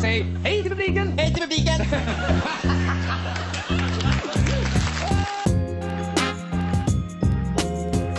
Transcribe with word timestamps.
Säg 0.00 0.26
hej 0.44 0.62
till 0.62 0.70
publiken! 0.70 1.12
Hej 1.18 1.34
till 1.34 1.42
publiken! 1.42 1.86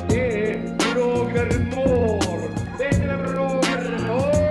Det 0.10 0.49
är 0.49 0.96
Roger 0.96 1.60
Moore! 1.76 2.49
Det 2.77 2.86
är 2.86 3.18
Roger 3.18 4.07
Moore! 4.07 4.45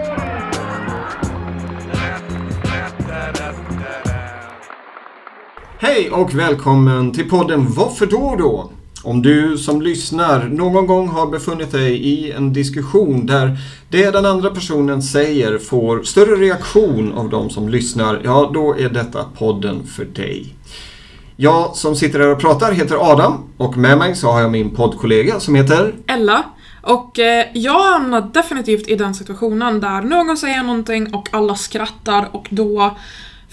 Hej 5.78 6.10
och 6.10 6.34
välkommen 6.34 7.12
till 7.12 7.28
podden 7.30 7.66
Varför 7.68 8.06
då 8.06 8.36
då? 8.38 8.70
Om 9.04 9.22
du 9.22 9.58
som 9.58 9.82
lyssnar 9.82 10.44
någon 10.44 10.86
gång 10.86 11.08
har 11.08 11.26
befunnit 11.26 11.72
dig 11.72 11.92
i 11.92 12.32
en 12.32 12.52
diskussion 12.52 13.26
där 13.26 13.58
det 13.90 14.10
den 14.10 14.26
andra 14.26 14.50
personen 14.50 15.02
säger 15.02 15.58
får 15.58 16.02
större 16.02 16.36
reaktion 16.36 17.12
av 17.12 17.28
de 17.28 17.50
som 17.50 17.68
lyssnar, 17.68 18.20
ja 18.24 18.50
då 18.54 18.76
är 18.78 18.88
detta 18.88 19.24
podden 19.38 19.86
för 19.86 20.04
dig. 20.04 20.54
Jag 21.36 21.76
som 21.76 21.96
sitter 21.96 22.20
här 22.20 22.28
och 22.28 22.40
pratar 22.40 22.72
heter 22.72 23.12
Adam 23.12 23.44
och 23.56 23.76
med 23.76 23.98
mig 23.98 24.14
så 24.14 24.30
har 24.30 24.40
jag 24.40 24.50
min 24.50 24.70
poddkollega 24.70 25.40
som 25.40 25.54
heter 25.54 25.94
Ella. 26.06 26.42
Och 26.82 27.18
eh, 27.18 27.46
jag 27.54 27.92
hamnar 27.92 28.20
definitivt 28.20 28.88
i 28.88 28.96
den 28.96 29.14
situationen 29.14 29.80
där 29.80 30.02
någon 30.02 30.36
säger 30.36 30.62
någonting 30.62 31.14
och 31.14 31.28
alla 31.32 31.54
skrattar 31.54 32.28
och 32.32 32.46
då 32.50 32.96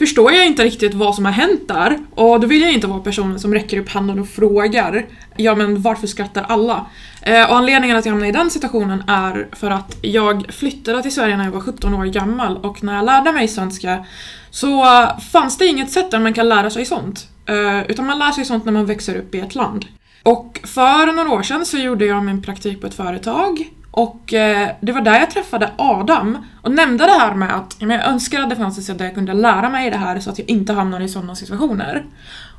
förstår 0.02 0.32
jag 0.32 0.48
inte 0.48 0.64
riktigt 0.64 0.94
vad 0.94 1.16
som 1.16 1.26
har 1.26 1.32
hänt 1.32 1.68
där. 1.68 2.00
Och 2.16 2.40
då 2.40 2.48
vill 2.48 2.62
jag 2.62 2.74
inte 2.74 2.88
vara 2.88 3.00
personen 3.00 3.40
som 3.40 3.54
räcker 3.54 3.80
upp 3.80 3.90
handen 3.90 4.20
och 4.20 4.28
frågar 4.28 5.06
Ja 5.36 5.56
men 5.56 5.82
varför 5.82 6.08
skrattar 6.08 6.46
alla? 6.50 6.86
Eh, 7.22 7.50
och 7.50 7.58
anledningen 7.58 7.98
att 7.98 8.06
jag 8.06 8.12
hamnade 8.12 8.30
i 8.30 8.32
den 8.32 8.50
situationen 8.50 9.04
är 9.08 9.48
för 9.52 9.72
att 9.72 9.98
jag 10.02 10.46
flyttade 10.54 11.02
till 11.02 11.12
Sverige 11.12 11.38
när 11.38 11.44
jag 11.44 11.52
var 11.52 11.60
17 11.60 11.94
år 11.94 12.06
gammal 12.06 12.58
och 12.58 12.84
när 12.84 12.96
jag 12.96 13.06
lärde 13.06 13.32
mig 13.32 13.48
svenska 13.48 14.06
så 14.50 14.86
fanns 15.32 15.58
det 15.58 15.66
inget 15.66 15.92
sätt 15.92 16.12
där 16.12 16.20
man 16.20 16.34
kan 16.34 16.50
lära 16.50 16.70
sig 16.70 16.86
sånt. 16.86 17.28
Eh, 17.46 17.82
utan 17.90 18.06
man 18.06 18.20
lär 18.20 18.32
sig 18.32 18.46
sånt 18.46 18.66
när 18.66 18.72
man 18.72 18.86
växer 18.86 19.16
upp 19.16 19.36
i 19.36 19.40
ett 19.40 19.56
land. 19.56 19.86
Och 20.24 20.60
för 20.64 21.14
några 21.14 21.30
år 21.32 21.44
sedan 21.44 21.66
så 21.66 21.78
gjorde 21.78 22.06
jag 22.06 22.26
min 22.26 22.42
praktik 22.42 22.82
på 22.82 22.88
ett 22.88 22.94
företag 22.94 23.70
och 23.92 24.34
eh, 24.34 24.70
det 24.82 24.92
var 24.92 25.02
där 25.02 25.20
jag 25.20 25.32
träffade 25.32 25.72
Adam 25.78 26.38
och 26.62 26.72
nämnde 26.72 27.06
det 27.06 27.12
här 27.12 27.36
med 27.36 27.56
att 27.56 27.76
jag 27.80 28.06
önskar 28.06 28.42
att 28.42 28.50
det 28.50 28.56
fanns 28.56 28.78
ett 28.78 28.84
sätt 28.84 28.98
där 28.98 29.06
jag 29.06 29.16
kunde 29.16 29.34
lära 29.34 29.70
mig 29.70 29.92
det 29.92 29.98
här 29.98 30.20
så 30.20 30.30
att 30.30 30.40
jag 30.40 30.50
inte 30.50 30.74
hamnar 30.74 31.00
i 31.02 31.10
sådana 31.10 31.36
situationer. 31.36 32.06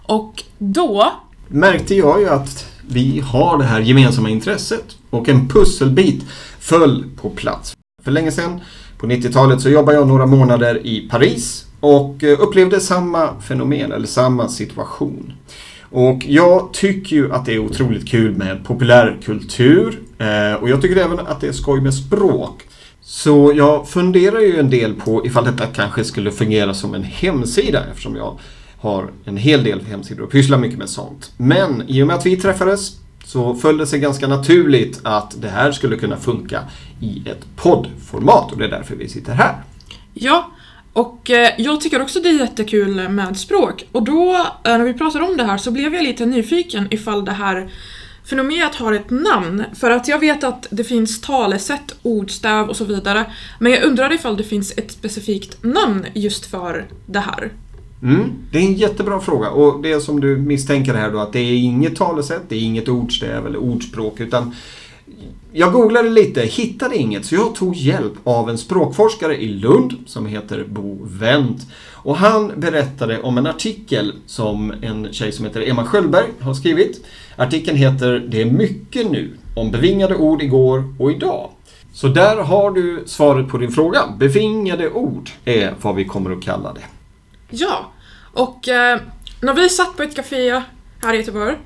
Och 0.07 0.45
då 0.59 1.13
märkte 1.49 1.95
jag 1.95 2.21
ju 2.21 2.29
att 2.29 2.67
vi 2.89 3.21
har 3.21 3.59
det 3.59 3.65
här 3.65 3.81
gemensamma 3.81 4.31
intresset 4.31 4.97
och 5.11 5.29
en 5.29 5.49
pusselbit 5.49 6.25
föll 6.59 7.05
på 7.17 7.31
plats. 7.31 7.77
För 8.03 8.11
länge 8.11 8.33
sedan, 8.33 8.61
på 8.99 9.07
90-talet, 9.07 9.61
så 9.61 9.69
jobbade 9.69 9.99
jag 9.99 10.09
några 10.09 10.27
månader 10.27 10.87
i 10.87 11.09
Paris 11.11 11.67
och 11.81 12.25
eh, 12.25 12.41
upplevde 12.41 12.81
samma 12.81 13.41
fenomen 13.41 13.93
eller 13.93 14.07
samma 14.07 14.49
situation. 14.49 15.33
Och 15.93 16.25
jag 16.27 16.73
tycker 16.73 17.17
ju 17.17 17.33
att 17.33 17.47
det 17.47 17.55
är 17.55 17.59
otroligt 17.59 18.09
kul 18.09 18.37
med 18.37 18.65
populärkultur 18.65 20.01
Eh, 20.23 20.55
och 20.55 20.69
jag 20.69 20.83
tycker 20.83 20.97
även 20.97 21.19
att 21.19 21.41
det 21.41 21.49
är 21.49 21.53
skoj 21.53 21.81
med 21.81 21.95
språk. 21.95 22.63
Så 23.01 23.53
jag 23.57 23.89
funderar 23.89 24.41
ju 24.41 24.59
en 24.59 24.71
del 24.71 24.95
på 24.95 25.27
ifall 25.27 25.45
detta 25.45 25.67
kanske 25.67 26.05
skulle 26.05 26.31
fungera 26.31 26.75
som 26.75 26.95
en 26.95 27.03
hemsida 27.03 27.85
eftersom 27.91 28.17
jag 28.17 28.39
har 28.79 29.11
en 29.25 29.37
hel 29.37 29.65
del 29.65 29.81
hemsidor 29.81 30.25
och 30.25 30.31
pysslar 30.31 30.59
mycket 30.59 30.79
med 30.79 30.89
sånt. 30.89 31.33
Men 31.37 31.83
i 31.87 32.03
och 32.03 32.07
med 32.07 32.17
att 32.17 32.27
vi 32.27 32.37
träffades 32.37 32.97
så 33.25 33.55
föll 33.55 33.79
det 33.79 33.87
sig 33.87 33.99
ganska 33.99 34.29
naturligt 34.29 35.01
att 35.03 35.43
det 35.43 35.49
här 35.49 35.73
skulle 35.73 35.97
kunna 35.97 36.17
funka 36.17 36.61
i 37.01 37.23
ett 37.29 37.57
poddformat 37.57 38.53
och 38.53 38.59
det 38.59 38.65
är 38.65 38.71
därför 38.71 38.97
vi 38.97 39.09
sitter 39.09 39.33
här. 39.33 39.55
Ja, 40.15 40.51
och 40.93 41.31
eh, 41.31 41.51
jag 41.59 41.81
tycker 41.81 42.03
också 42.03 42.21
det 42.21 42.29
är 42.29 42.39
jättekul 42.39 43.09
med 43.09 43.37
språk. 43.37 43.85
Och 43.93 44.03
då, 44.03 44.35
eh, 44.35 44.79
när 44.79 44.85
vi 44.85 44.95
pratade 44.95 45.25
om 45.25 45.37
det 45.37 45.45
här, 45.45 45.59
så 45.59 45.71
blev 45.71 45.95
jag 45.95 46.05
lite 46.05 46.27
nyfiken 46.27 46.89
ifall 46.91 47.25
det 47.25 47.33
här 47.33 47.71
fenomenet 48.25 48.75
har 48.75 48.93
ett 48.93 49.11
namn. 49.11 49.65
För 49.75 49.91
att 49.91 50.09
jag 50.09 50.19
vet 50.19 50.45
att 50.45 50.67
det 50.71 50.85
finns 50.85 51.21
talesätt, 51.21 51.95
ordstäv 52.03 52.69
och 52.69 52.77
så 52.77 52.85
vidare. 52.85 53.27
Men 53.59 53.73
jag 53.73 53.85
undrar 53.85 54.13
ifall 54.13 54.37
det 54.37 54.45
finns 54.45 54.73
ett 54.77 54.93
specifikt 54.93 55.65
namn 55.65 56.07
just 56.15 56.47
för 56.47 56.87
det 57.07 57.21
här. 57.21 57.53
Mm, 58.03 58.33
det 58.51 58.59
är 58.59 58.63
en 58.63 58.75
jättebra 58.75 59.21
fråga 59.21 59.51
och 59.51 59.83
det 59.83 59.93
är 59.93 60.01
som 60.01 60.21
du 60.21 60.37
misstänker 60.37 60.95
här 60.95 61.11
då 61.11 61.19
att 61.19 61.33
det 61.33 61.39
är 61.39 61.55
inget 61.55 61.97
talesätt, 61.97 62.43
det 62.49 62.57
är 62.57 62.61
inget 62.61 62.89
ordstäv 62.89 63.47
eller 63.47 63.59
ordspråk 63.59 64.21
utan 64.21 64.55
jag 65.53 65.73
googlade 65.73 66.11
lite, 66.11 66.41
hittade 66.41 66.97
inget, 66.97 67.27
så 67.27 67.35
jag 67.35 67.55
tog 67.55 67.77
hjälp 67.77 68.13
av 68.25 68.51
en 68.51 68.59
språkforskare 68.59 69.37
i 69.43 69.49
Lund 69.49 69.95
som 70.07 70.27
heter 70.27 70.65
Bo 70.69 70.99
Wendt. 71.03 71.67
Och 71.93 72.17
han 72.17 72.53
berättade 72.57 73.23
om 73.23 73.39
en 73.39 73.47
artikel 73.47 74.13
som 74.27 74.75
en 74.83 75.13
tjej 75.13 75.33
som 75.33 75.45
heter 75.45 75.69
Emma 75.71 75.85
Sköldberg 75.85 76.27
har 76.41 76.55
skrivit. 76.55 77.05
Artikeln 77.37 77.77
heter 77.77 78.19
Det 78.29 78.43
är 78.43 78.47
mycket 78.47 79.11
nu, 79.11 79.37
om 79.57 79.71
bevingade 79.71 80.17
ord 80.17 80.43
igår 80.43 80.95
och 80.99 81.13
idag. 81.13 81.51
Så 81.93 82.09
där 82.09 82.37
har 82.37 82.71
du 82.71 83.03
svaret 83.07 83.49
på 83.49 83.59
din 83.59 83.73
fråga. 83.73 84.01
Bevingade 84.19 84.91
ord 84.91 85.31
är 85.45 85.75
vad 85.81 85.95
vi 85.95 86.05
kommer 86.05 86.33
att 86.33 86.43
kalla 86.43 86.73
det. 86.73 86.85
Ja, 87.51 87.93
och 88.33 88.69
eh, 88.69 89.01
när 89.41 89.55
vi 89.55 89.69
satt 89.69 89.97
på 89.97 90.03
ett 90.03 90.17
café 90.17 90.63
här 91.03 91.15
i 91.15 91.17
Göteborg, 91.17 91.57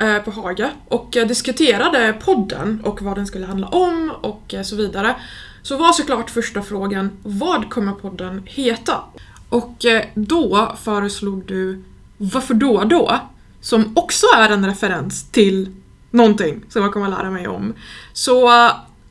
Eh, 0.00 0.18
på 0.18 0.30
Haga, 0.30 0.70
och 0.88 1.16
eh, 1.16 1.26
diskuterade 1.26 2.12
podden 2.24 2.80
och 2.84 3.02
vad 3.02 3.16
den 3.16 3.26
skulle 3.26 3.46
handla 3.46 3.66
om 3.66 4.12
och 4.20 4.54
eh, 4.54 4.62
så 4.62 4.76
vidare, 4.76 5.16
så 5.62 5.76
var 5.76 5.92
såklart 5.92 6.30
första 6.30 6.62
frågan 6.62 7.10
vad 7.22 7.70
kommer 7.70 7.92
podden 7.92 8.42
heta? 8.46 9.00
Och 9.48 9.84
då 10.14 10.76
föreslog 10.82 11.44
du 11.46 11.82
Varför 12.16 12.54
då 12.54 12.84
då? 12.84 13.20
Som 13.60 13.92
också 13.96 14.26
är 14.36 14.50
en 14.50 14.66
referens 14.66 15.30
till 15.30 15.76
någonting 16.10 16.64
som 16.68 16.82
jag 16.82 16.92
kommer 16.92 17.06
att 17.06 17.18
lära 17.18 17.30
mig 17.30 17.48
om. 17.48 17.74
Så 18.12 18.40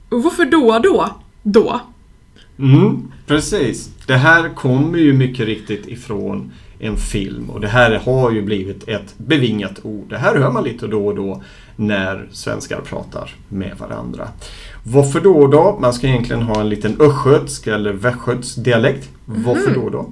varför 0.09 0.45
då 0.45 0.79
då? 0.79 1.15
Då? 1.43 1.81
Mm, 2.59 3.11
precis. 3.27 3.89
Det 4.07 4.15
här 4.15 4.49
kommer 4.55 4.97
ju 4.97 5.13
mycket 5.13 5.45
riktigt 5.45 5.87
ifrån 5.87 6.51
en 6.79 6.97
film 6.97 7.49
och 7.49 7.61
det 7.61 7.67
här 7.67 8.01
har 8.05 8.31
ju 8.31 8.41
blivit 8.41 8.87
ett 8.87 9.13
bevingat 9.17 9.79
ord. 9.83 10.09
Det 10.09 10.17
här 10.17 10.35
hör 10.35 10.51
man 10.51 10.63
lite 10.63 10.87
då 10.87 11.07
och 11.07 11.15
då 11.15 11.43
när 11.75 12.27
svenskar 12.31 12.81
pratar 12.81 13.35
med 13.49 13.77
varandra. 13.77 14.27
Varför 14.83 15.21
då 15.21 15.37
och 15.37 15.49
då? 15.49 15.77
Man 15.81 15.93
ska 15.93 16.07
egentligen 16.07 16.41
ha 16.41 16.61
en 16.61 16.69
liten 16.69 17.01
östgötsk 17.01 17.67
eller 17.67 17.93
västgötsk 17.93 18.63
dialekt. 18.63 19.09
Varför 19.25 19.73
då 19.73 19.81
och 19.81 19.91
då? 19.91 20.09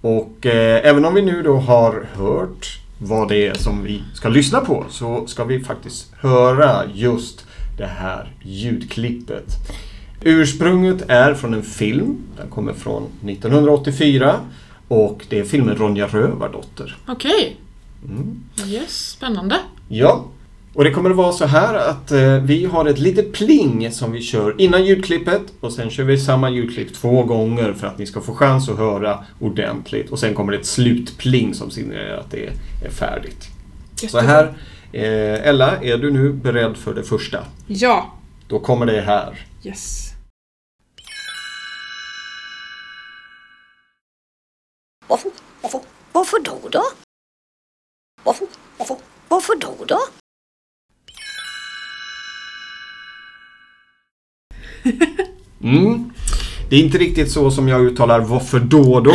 Och 0.00 0.46
eh, 0.46 0.88
även 0.88 1.04
om 1.04 1.14
vi 1.14 1.22
nu 1.22 1.42
då 1.42 1.56
har 1.56 2.06
hört 2.14 2.78
vad 2.98 3.28
det 3.28 3.46
är 3.46 3.54
som 3.54 3.82
vi 3.82 4.02
ska 4.14 4.28
lyssna 4.28 4.60
på 4.60 4.84
så 4.88 5.26
ska 5.26 5.44
vi 5.44 5.60
faktiskt 5.60 6.12
höra 6.20 6.82
just 6.94 7.46
det 7.78 7.86
här 7.86 8.32
ljudklippet. 8.42 9.46
Ursprunget 10.26 11.04
är 11.08 11.34
från 11.34 11.54
en 11.54 11.62
film. 11.62 12.16
Den 12.36 12.50
kommer 12.50 12.72
från 12.72 13.02
1984 13.02 14.40
och 14.88 15.26
det 15.28 15.38
är 15.38 15.44
filmen 15.44 15.76
Ronja 15.76 16.06
Rövardotter. 16.06 16.96
Okej. 17.06 17.56
Mm. 18.04 18.40
Yes, 18.66 19.10
spännande. 19.10 19.56
Ja, 19.88 20.24
och 20.74 20.84
det 20.84 20.90
kommer 20.90 21.10
att 21.10 21.16
vara 21.16 21.32
så 21.32 21.46
här 21.46 21.74
att 21.74 22.12
eh, 22.12 22.36
vi 22.36 22.64
har 22.64 22.86
ett 22.86 22.98
litet 22.98 23.32
pling 23.32 23.92
som 23.92 24.12
vi 24.12 24.22
kör 24.22 24.54
innan 24.58 24.84
ljudklippet 24.84 25.42
och 25.60 25.72
sen 25.72 25.90
kör 25.90 26.04
vi 26.04 26.18
samma 26.18 26.50
ljudklipp 26.50 26.94
två 26.94 27.22
gånger 27.22 27.72
för 27.72 27.86
att 27.86 27.98
ni 27.98 28.06
ska 28.06 28.20
få 28.20 28.34
chans 28.34 28.68
att 28.68 28.78
höra 28.78 29.24
ordentligt 29.40 30.10
och 30.10 30.18
sen 30.18 30.34
kommer 30.34 30.52
det 30.52 30.58
ett 30.58 30.66
slutpling 30.66 31.54
som 31.54 31.70
signalerar 31.70 32.18
att 32.18 32.30
det 32.30 32.50
är 32.86 32.90
färdigt. 32.90 33.48
Så 34.08 34.18
här, 34.20 34.44
eh, 34.92 35.48
Ella, 35.48 35.76
är 35.82 35.98
du 35.98 36.10
nu 36.10 36.32
beredd 36.32 36.76
för 36.76 36.94
det 36.94 37.02
första? 37.02 37.38
Ja. 37.66 38.12
Då 38.48 38.58
kommer 38.58 38.86
det 38.86 39.00
här. 39.00 39.46
Yes. 39.64 40.03
Varför, 45.08 45.30
varför, 45.62 45.80
varför 46.12 46.38
då 46.44 46.68
då? 46.70 46.82
Varför, 48.24 48.46
varför, 48.78 48.96
varför 49.28 49.54
då 49.60 49.84
då? 49.88 49.98
Mm. 55.62 56.10
Det 56.70 56.76
är 56.76 56.80
inte 56.80 56.98
riktigt 56.98 57.30
så 57.30 57.50
som 57.50 57.68
jag 57.68 57.80
uttalar 57.80 58.20
varför 58.20 58.60
då 58.60 59.00
då. 59.00 59.14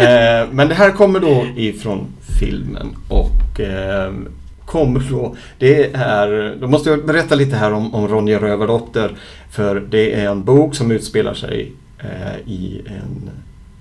eh, 0.00 0.48
men 0.50 0.68
det 0.68 0.74
här 0.74 0.90
kommer 0.90 1.20
då 1.20 1.46
ifrån 1.56 2.06
filmen 2.40 2.96
och 3.08 3.60
eh, 3.60 4.12
kommer 4.66 5.00
då, 5.10 5.36
det 5.58 5.90
är, 5.94 6.56
då 6.60 6.68
måste 6.68 6.90
jag 6.90 7.06
berätta 7.06 7.34
lite 7.34 7.56
här 7.56 7.72
om, 7.72 7.94
om 7.94 8.08
Ronja 8.08 8.40
Rövardotter. 8.40 9.16
För 9.50 9.80
det 9.80 10.14
är 10.14 10.28
en 10.30 10.44
bok 10.44 10.74
som 10.74 10.90
utspelar 10.90 11.34
sig 11.34 11.72
eh, 11.98 12.52
i 12.52 12.82
en, 12.86 13.30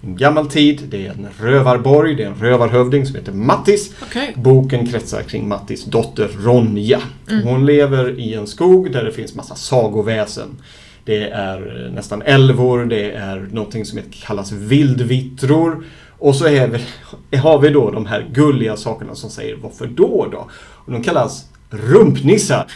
en 0.04 0.16
gammal 0.16 0.50
tid. 0.50 0.82
Det 0.90 1.08
är 1.08 1.12
en 1.12 1.28
rövarborg, 1.40 2.16
det 2.16 2.24
är 2.24 2.28
en 2.28 2.36
rövarhövding 2.36 3.06
som 3.06 3.16
heter 3.16 3.32
Mattis. 3.32 3.94
Okej. 4.02 4.34
Boken 4.36 4.88
kretsar 4.88 5.22
kring 5.22 5.48
Mattis 5.48 5.86
dotter 5.86 6.30
Ronja. 6.40 7.02
Hon 7.44 7.66
lever 7.66 8.20
i 8.20 8.34
en 8.34 8.48
skog 8.48 8.92
där 8.92 9.04
det 9.04 9.12
finns 9.12 9.36
massa 9.36 9.56
sagoväsen. 9.56 10.62
Det 11.06 11.30
är 11.30 11.86
eh, 11.86 11.94
nästan 11.94 12.22
älvor, 12.22 12.86
det 12.86 13.12
är 13.12 13.50
någonting 13.52 13.86
som 13.86 14.00
kallas 14.12 14.52
vildvittror. 14.52 15.86
Och 16.20 16.36
så 16.36 16.46
vi, 16.46 17.38
har 17.38 17.60
vi 17.60 17.70
då 17.70 17.92
de 17.92 18.06
här 18.06 18.28
gulliga 18.34 18.78
sakerna 18.78 19.16
som 19.16 19.30
säger 19.30 19.56
varför 19.56 19.88
då 19.88 20.28
då? 20.32 20.50
Och 20.86 20.92
de 20.92 21.04
kallas 21.04 21.46
rumpnissar. 21.70 22.66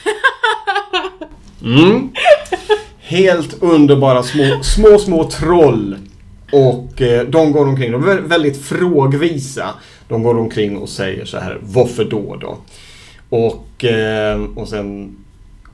Mm. 1.64 2.10
Helt 2.98 3.64
underbara 3.64 4.24
små, 4.24 4.64
små, 4.64 5.00
små 5.00 5.24
troll. 5.24 5.98
Och 6.56 7.02
eh, 7.02 7.28
de 7.28 7.52
går 7.52 7.68
omkring, 7.68 7.92
de 7.92 8.04
är 8.04 8.08
vä- 8.08 8.28
väldigt 8.28 8.62
frågvisa. 8.66 9.70
De 10.08 10.24
går 10.24 10.38
omkring 10.38 10.78
och 10.78 10.90
säger 10.90 11.26
så 11.26 11.38
här, 11.38 11.60
varför 11.62 12.06
då 12.06 12.36
då? 12.42 12.58
Och, 13.30 13.86
eh, 13.86 14.44
och 14.56 14.68
sen 14.68 15.16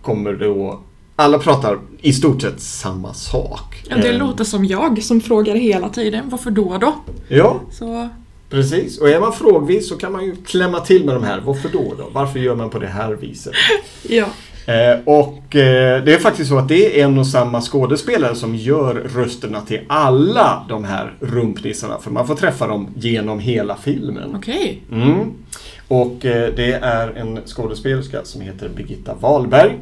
kommer 0.01 0.33
då, 0.33 0.79
alla 1.15 1.39
pratar 1.39 1.79
i 2.01 2.13
stort 2.13 2.41
sett 2.41 2.61
samma 2.61 3.13
sak. 3.13 3.83
Ja, 3.89 3.95
det 3.97 4.09
Eh, 4.09 4.17
låter 4.17 4.43
som 4.43 4.65
jag 4.65 5.03
som 5.03 5.21
frågar 5.21 5.55
hela 5.55 5.89
tiden. 5.89 6.29
Varför 6.29 6.51
då 6.51 6.77
då? 6.81 6.93
Ja, 7.27 7.59
Så, 7.71 8.09
precis. 8.49 8.97
Och 8.97 9.09
är 9.09 9.19
man 9.19 9.33
frågvis 9.33 9.89
så 9.89 9.95
kan 9.97 10.11
man 10.11 10.25
ju 10.25 10.35
klämma 10.35 10.79
till 10.79 11.05
med 11.05 11.15
de 11.15 11.23
här, 11.23 11.41
varför 11.45 11.69
då 11.69 11.93
då? 11.97 12.07
Varför 12.13 12.39
gör 12.39 12.55
man 12.55 12.69
på 12.69 12.79
det 12.79 12.87
här 12.87 13.11
viset? 13.13 13.53
ja. 14.09 14.25
Eh, 14.65 14.99
och 15.05 15.55
eh, 15.55 16.03
det 16.03 16.13
är 16.13 16.19
faktiskt 16.19 16.49
så 16.49 16.57
att 16.57 16.67
det 16.67 16.99
är 16.99 17.05
en 17.05 17.17
och 17.17 17.27
samma 17.27 17.61
skådespelare 17.61 18.35
som 18.35 18.55
gör 18.55 18.93
rösterna 18.93 19.61
till 19.61 19.81
alla 19.87 20.65
de 20.69 20.83
här 20.83 21.13
rumpnissarna. 21.19 21.97
För 21.99 22.11
man 22.11 22.27
får 22.27 22.35
träffa 22.35 22.67
dem 22.67 22.87
genom 22.95 23.39
hela 23.39 23.75
filmen. 23.75 24.35
Okej. 24.35 24.81
Mm. 24.91 25.31
Och 25.87 26.25
eh, 26.25 26.53
det 26.55 26.73
är 26.73 27.07
en 27.07 27.39
skådespelerska 27.45 28.19
som 28.23 28.41
heter 28.41 28.69
Birgitta 28.69 29.13
Wahlberg. 29.19 29.77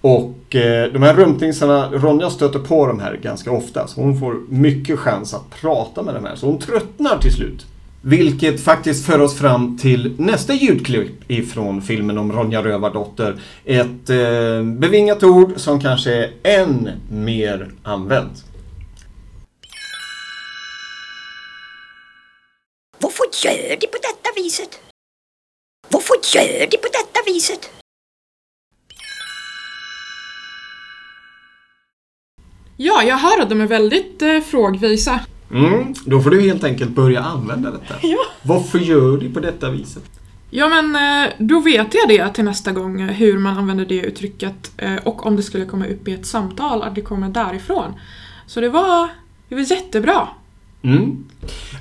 Och 0.00 0.56
eh, 0.56 0.92
de 0.92 1.02
här 1.02 1.14
rumpnissarna, 1.14 1.88
Ronja 1.92 2.30
stöter 2.30 2.58
på 2.58 2.86
de 2.86 3.00
här 3.00 3.16
ganska 3.22 3.50
ofta. 3.50 3.86
Så 3.86 4.00
hon 4.00 4.20
får 4.20 4.36
mycket 4.48 4.98
chans 4.98 5.34
att 5.34 5.50
prata 5.60 6.02
med 6.02 6.14
de 6.14 6.24
här. 6.24 6.36
Så 6.36 6.46
hon 6.46 6.58
tröttnar 6.58 7.18
till 7.18 7.32
slut. 7.32 7.66
Vilket 8.02 8.60
faktiskt 8.60 9.06
för 9.06 9.20
oss 9.20 9.38
fram 9.38 9.78
till 9.78 10.14
nästa 10.18 10.54
ljudklipp 10.54 11.30
ifrån 11.30 11.82
filmen 11.82 12.18
om 12.18 12.32
Ronja 12.32 12.62
Rövardotter. 12.64 13.40
Ett 13.64 14.10
eh, 14.10 14.62
bevingat 14.62 15.22
ord 15.22 15.52
som 15.56 15.80
kanske 15.80 16.12
är 16.12 16.32
än 16.42 16.90
mer 17.10 17.70
använt. 17.82 18.44
Varför 22.98 23.24
gör 23.44 23.76
de 23.80 23.86
på 23.86 23.98
detta 24.02 24.30
viset? 24.36 24.80
Varför 25.88 26.14
gör 26.36 26.66
de 26.70 26.76
på 26.76 26.88
detta 26.92 27.20
viset? 27.26 27.70
Ja, 32.76 33.02
jag 33.02 33.16
hör 33.16 33.40
att 33.42 33.48
de 33.48 33.60
är 33.60 33.66
väldigt 33.66 34.22
eh, 34.22 34.40
frågvisa. 34.40 35.20
Mm, 35.54 35.94
då 36.04 36.20
får 36.22 36.30
du 36.30 36.40
helt 36.40 36.64
enkelt 36.64 36.90
börja 36.90 37.20
använda 37.20 37.70
detta. 37.70 37.94
Ja. 38.02 38.18
Varför 38.42 38.78
gör 38.78 39.16
du 39.16 39.30
på 39.30 39.40
detta 39.40 39.70
viset? 39.70 40.02
Ja, 40.50 40.68
men 40.68 40.96
eh, 41.24 41.32
då 41.38 41.60
vet 41.60 41.94
jag 41.94 42.08
det 42.08 42.28
till 42.34 42.44
nästa 42.44 42.72
gång, 42.72 43.00
eh, 43.00 43.08
hur 43.08 43.38
man 43.38 43.58
använder 43.58 43.84
det 43.86 44.00
uttrycket. 44.00 44.72
eh, 44.76 44.94
Och 45.04 45.26
om 45.26 45.36
det 45.36 45.42
skulle 45.42 45.64
komma 45.64 45.86
upp 45.86 46.08
i 46.08 46.12
ett 46.12 46.26
samtal, 46.26 46.82
att 46.82 46.94
det 46.94 47.00
kommer 47.00 47.28
därifrån. 47.28 47.92
Så 48.46 48.60
det 48.60 48.68
var, 48.68 49.08
det 49.48 49.54
var 49.54 49.62
jättebra. 49.62 50.28
Mm. 50.82 51.24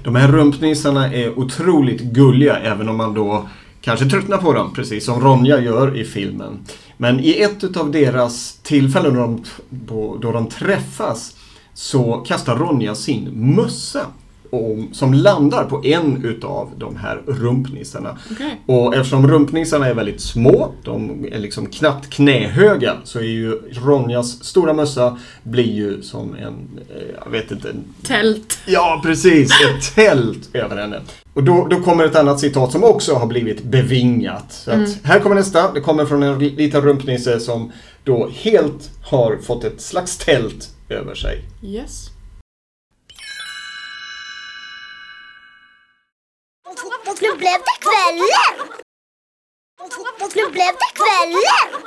De 0.04 0.16
här 0.16 0.28
rumpnissarna 0.32 1.14
är 1.14 1.40
otroligt 1.40 2.02
gulliga 2.02 2.58
även 2.60 2.90
om 2.90 2.98
man 2.98 3.14
då 3.14 3.50
kanske 3.82 4.06
tröttnar 4.10 4.38
på 4.38 4.54
dem, 4.54 4.74
precis 4.74 5.06
som 5.06 5.22
Ronja 5.22 5.60
gör 5.62 5.98
i 5.98 6.04
filmen. 6.06 6.60
Men 6.98 7.20
i 7.20 7.42
ett 7.42 7.78
av 7.78 7.92
deras 7.92 8.60
tillfällen 8.64 9.14
då 9.14 9.20
de, 9.20 9.44
då 10.22 10.32
de 10.32 10.48
träffas 10.50 11.36
så 11.80 12.24
kastar 12.28 12.56
Ronja 12.56 12.96
sin 12.96 13.54
mössa 13.56 14.06
om, 14.50 14.90
som 14.92 15.14
landar 15.14 15.64
på 15.64 15.86
en 15.86 16.26
utav 16.26 16.72
de 16.78 16.96
här 16.96 17.22
rumpnissarna. 17.28 18.18
Okej. 18.32 18.62
Och 18.66 18.96
eftersom 18.96 19.28
rumpnissarna 19.28 19.88
är 19.88 19.94
väldigt 19.94 20.22
små, 20.22 20.72
de 20.84 21.26
är 21.32 21.40
liksom 21.40 21.66
knappt 21.66 22.10
knähöga, 22.10 22.94
så 23.04 23.20
är 23.20 23.24
ju 23.24 23.52
Ronjas 23.72 24.44
stora 24.44 24.74
mössa 24.74 25.18
blir 25.44 25.74
ju 25.74 26.02
som 26.02 26.36
en, 26.36 26.80
eh, 26.90 27.16
jag 27.26 27.32
vet 27.32 27.52
inte, 27.52 27.70
en 27.70 27.84
Tält. 28.04 28.60
Ja, 28.66 29.02
precis. 29.04 29.52
Ett 29.52 29.96
tält 29.96 30.50
över 30.54 30.78
henne. 30.78 31.02
Och 31.34 31.44
då, 31.44 31.68
då 31.70 31.80
kommer 31.80 32.06
ett 32.06 32.16
annat 32.16 32.40
citat 32.40 32.72
som 32.72 32.84
också 32.84 33.14
har 33.14 33.28
blivit 33.28 33.64
bevingat. 33.64 34.46
Så 34.50 34.72
att 34.72 35.04
Här 35.04 35.20
kommer 35.20 35.36
nästa. 35.36 35.74
Det 35.74 35.82
kommer 35.82 36.06
från 36.06 36.24
en 36.24 36.40
liten 36.40 36.82
rumpnisse 36.82 37.40
som 37.40 37.72
då 38.04 38.30
helt 38.34 38.92
har 39.04 39.38
fått 39.38 39.64
ett 39.64 39.82
slags 39.82 40.18
tält 40.18 40.70
över 40.92 41.16
sig. 41.16 41.42
Yes. 41.64 42.10
Och 47.10 47.18
nu 47.22 47.38
blev 47.38 47.60
det 47.70 47.78
kvällen! 47.86 48.70
Och 50.22 50.32
nu 50.36 50.52
blev 50.52 50.74
det 50.74 50.92
kvällen! 51.00 51.84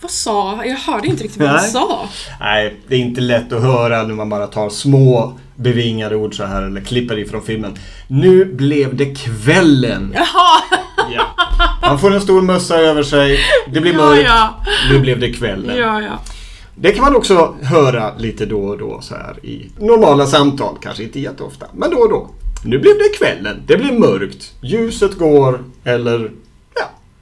Vad 0.00 0.10
sa 0.10 0.64
Jag 0.64 0.76
hörde 0.76 1.06
inte 1.08 1.24
riktigt 1.24 1.40
vad 1.40 1.50
han 1.50 1.70
sa. 1.70 2.08
Nej, 2.40 2.80
det 2.88 2.94
är 2.94 3.00
inte 3.00 3.20
lätt 3.20 3.52
att 3.52 3.62
höra 3.62 4.02
när 4.02 4.14
man 4.14 4.28
bara 4.28 4.46
tar 4.46 4.70
små 4.70 5.38
bevingade 5.56 6.16
ord 6.16 6.36
så 6.36 6.44
här 6.44 6.62
eller 6.62 6.80
klipper 6.80 7.18
ifrån 7.18 7.42
filmen. 7.42 7.76
Nu 8.08 8.44
blev 8.44 8.96
det 8.96 9.14
kvällen. 9.14 10.12
Jaha! 10.14 10.62
Han 11.82 11.98
får 11.98 12.10
en 12.14 12.20
stor 12.20 12.42
mössa 12.42 12.76
över 12.76 13.02
sig. 13.02 13.38
Det 13.72 13.80
blir 13.80 13.94
mörkt. 13.94 14.22
ja. 14.24 14.54
Nu 14.90 15.00
blev 15.00 15.20
det 15.20 15.32
kvällen. 15.32 15.76
Ja, 15.76 16.00
ja. 16.00 16.18
Det 16.74 16.92
kan 16.92 17.04
man 17.04 17.16
också 17.16 17.54
höra 17.62 18.16
lite 18.18 18.46
då 18.46 18.60
och 18.60 18.78
då 18.78 19.00
så 19.00 19.14
här 19.14 19.46
i 19.46 19.70
normala 19.78 20.26
samtal. 20.26 20.76
Kanske 20.82 21.02
inte 21.02 21.20
jätteofta, 21.20 21.66
men 21.74 21.90
då 21.90 21.96
och 21.96 22.10
då. 22.10 22.30
Nu 22.64 22.78
blev 22.78 22.94
det 22.98 23.18
kvällen. 23.18 23.62
Det 23.66 23.76
blev 23.76 24.00
mörkt. 24.00 24.52
Ljuset 24.62 25.18
går 25.18 25.60
eller 25.84 26.30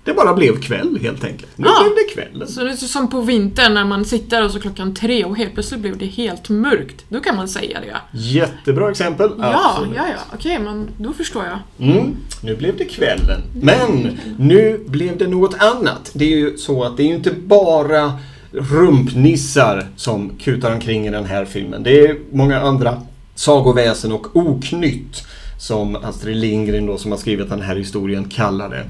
det 0.08 0.14
bara 0.14 0.34
blev 0.34 0.60
kväll 0.60 0.98
helt 1.02 1.24
enkelt. 1.24 1.50
Nu 1.56 1.66
Ja. 1.66 1.82
blev 1.82 1.94
det 1.94 2.14
kvällen. 2.14 2.48
Så 2.48 2.64
det 2.64 2.70
är 2.70 2.76
som 2.76 3.10
på 3.10 3.20
vintern 3.20 3.74
när 3.74 3.84
man 3.84 4.04
sitter 4.04 4.44
och 4.44 4.50
så 4.50 4.60
klockan 4.60 4.94
tre 4.94 5.24
och 5.24 5.36
helt 5.36 5.54
plötsligt 5.54 5.80
blev 5.80 5.98
det 5.98 6.06
helt 6.06 6.48
mörkt. 6.48 7.04
Då 7.08 7.20
kan 7.20 7.36
man 7.36 7.48
säga 7.48 7.80
det. 7.80 8.18
Jättebra 8.18 8.90
exempel. 8.90 9.30
Ja, 9.38 9.72
Absolut. 9.76 9.96
ja, 9.96 10.04
ja. 10.08 10.34
Okej, 10.34 10.58
men 10.58 10.88
då 10.98 11.12
förstår 11.12 11.44
jag. 11.44 11.88
Mm, 11.90 12.16
nu 12.42 12.56
blev 12.56 12.76
det 12.76 12.84
kvällen. 12.84 13.40
Men 13.54 14.18
nu 14.38 14.84
blev 14.86 15.18
det 15.18 15.26
något 15.26 15.54
annat. 15.58 16.10
Det 16.12 16.24
är 16.24 16.36
ju 16.36 16.56
så 16.56 16.84
att 16.84 16.96
det 16.96 17.02
är 17.02 17.06
ju 17.08 17.14
inte 17.14 17.30
bara 17.30 18.12
rumpnissar 18.52 19.86
som 19.96 20.30
kutar 20.38 20.72
omkring 20.74 21.06
i 21.06 21.10
den 21.10 21.24
här 21.24 21.44
filmen. 21.44 21.82
Det 21.82 22.00
är 22.00 22.16
många 22.32 22.60
andra 22.60 23.02
sagoväsen 23.34 24.12
och 24.12 24.36
oknytt 24.36 25.24
som 25.58 25.96
Astrid 25.96 26.36
Lindgren 26.36 26.86
då 26.86 26.98
som 26.98 27.10
har 27.10 27.18
skrivit 27.18 27.48
den 27.48 27.62
här 27.62 27.76
historien 27.76 28.24
kallar 28.24 28.68
det. 28.68 28.84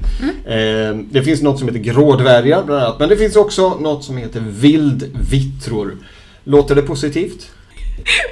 Eh, 0.55 0.95
det 1.11 1.23
finns 1.23 1.41
något 1.41 1.59
som 1.59 1.67
heter 1.67 1.79
grådvärgar 1.79 2.63
bland 2.63 2.83
annat. 2.83 2.99
Men 2.99 3.09
det 3.09 3.17
finns 3.17 3.35
också 3.35 3.77
något 3.79 4.03
som 4.03 4.17
heter 4.17 4.39
vildvittror. 4.39 5.97
Låter 6.43 6.75
det 6.75 6.81
positivt? 6.81 7.51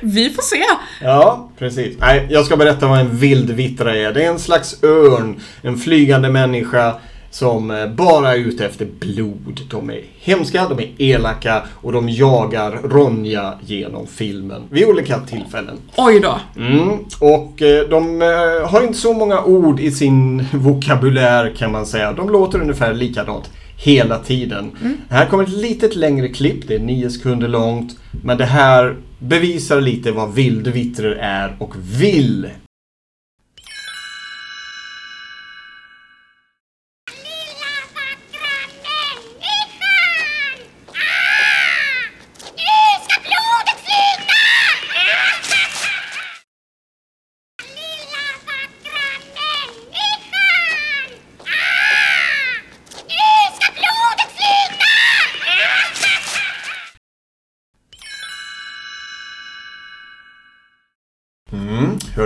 Vi 0.02 0.30
får 0.30 0.42
se. 0.42 0.64
Ja, 1.02 1.50
precis. 1.58 1.98
Nej, 2.00 2.28
jag 2.30 2.46
ska 2.46 2.58
berätta 2.58 2.88
vad 2.88 3.00
en 3.00 3.18
vildvittra 3.18 3.96
är. 3.96 4.14
Det 4.14 4.24
är 4.24 4.30
en 4.30 4.40
slags 4.40 4.84
örn, 4.84 5.40
en 5.62 5.78
flygande 5.78 6.30
människa 6.30 6.96
som 7.38 7.72
eh, 7.72 7.88
bara 7.88 8.34
är 8.34 8.38
ute 8.38 8.66
efter 8.66 8.88
blod. 9.00 9.62
De 9.70 9.90
är 9.90 10.02
hemska, 10.20 10.68
de 10.70 10.80
är 10.80 10.90
elaka 10.98 11.64
och 11.74 11.92
de 11.92 12.10
jagar 12.10 12.72
Ronja 12.84 13.54
genom 13.66 14.08
filmen 14.08 14.62
vid 14.70 14.86
olika 14.86 15.20
tillfällen. 15.20 15.78
Oj 15.98 16.20
då. 16.20 16.40
Mm, 16.58 16.90
och 17.20 17.62
eh, 17.62 17.90
de 17.90 18.22
eh, 18.22 18.70
har 18.70 18.84
inte 18.84 18.98
så 18.98 19.14
många 19.14 19.44
ord 19.44 19.80
i 19.80 19.92
sin 19.92 20.46
vokabulär 20.54 21.54
kan 21.58 21.72
man 21.72 21.86
säga. 21.86 22.14
De 22.14 22.30
låter 22.30 22.62
ungefär 22.62 22.94
likadant 22.94 23.50
hela 23.78 24.20
tiden. 24.20 24.72
Här 25.10 25.26
kommer 25.26 25.44
ett 25.44 25.50
litet 25.50 25.96
längre 25.96 26.28
klipp, 26.28 26.68
det 26.68 26.76
är 26.76 26.80
nio 26.80 27.10
sekunder 27.10 27.48
långt. 27.48 27.98
Men 28.24 28.38
det 28.38 28.46
här 28.46 28.96
bevisar 29.20 29.82
lite 29.82 30.12
vad 30.12 30.34
vildvittror 30.34 31.18
är 31.22 31.56
och 31.60 31.74
vill. 32.02 32.48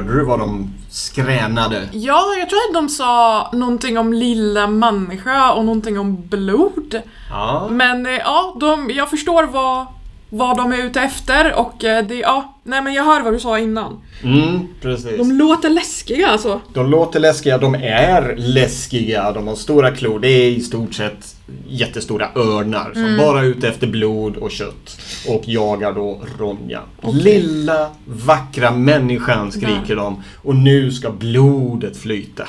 Hörde 0.02 0.14
du 0.14 0.26
vad 0.26 0.40
de 0.40 0.74
skränade? 0.90 1.90
Ja, 1.92 2.36
jag 2.40 2.50
tror 2.50 2.60
att 2.70 2.74
de 2.74 2.90
sa 2.90 3.50
någonting 3.54 3.98
om 3.98 4.14
lilla 4.14 4.68
människa 4.68 5.54
och 5.54 5.66
någonting 5.66 6.00
om 6.00 6.28
blod. 6.28 7.02
Ja. 7.30 7.68
Men 7.72 8.06
eh, 8.06 8.12
ja, 8.12 8.56
de, 8.60 8.90
jag 8.90 9.10
förstår 9.10 9.44
vad, 9.44 9.86
vad 10.34 10.58
de 10.58 10.72
är 10.72 10.86
ute 10.86 11.02
efter 11.02 11.54
och 11.54 11.84
eh, 11.84 12.06
det, 12.06 12.16
ja, 12.16 12.60
nej 12.64 12.82
men 12.82 12.94
jag 12.94 13.04
hör 13.04 13.22
vad 13.22 13.34
du 13.34 13.40
sa 13.40 13.60
innan. 13.60 14.02
Mm, 14.24 14.68
precis. 14.82 15.18
De 15.18 15.32
låter 15.32 15.70
läskiga 15.70 16.28
alltså. 16.28 16.62
De 16.74 16.90
låter 16.90 17.20
läskiga, 17.20 17.58
de 17.58 17.76
är 17.76 18.36
läskiga, 18.38 19.32
de 19.32 19.48
har 19.48 19.56
stora 19.56 19.92
klor. 19.92 20.20
Det 20.20 20.28
är 20.28 20.50
i 20.50 20.62
stort 20.62 20.94
sett 20.94 21.36
jättestora 21.68 22.30
örnar 22.36 22.92
som 22.94 23.18
bara 23.18 23.40
är 23.40 23.46
ute 23.46 23.68
efter 23.68 23.88
blod 23.88 24.38
och 24.38 24.52
kött. 24.52 25.02
Och 25.28 25.44
jagar 25.46 25.94
då 25.94 26.22
Ronja. 26.40 26.82
Lilla 27.14 27.90
vackra 28.06 28.72
människan 28.72 29.52
skriker 29.52 29.96
de. 29.96 30.24
Och 30.36 30.56
nu 30.56 30.92
ska 30.92 31.12
blodet 31.12 31.98
flyta. 31.98 32.48